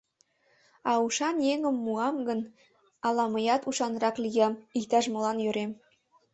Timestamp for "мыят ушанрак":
3.33-4.15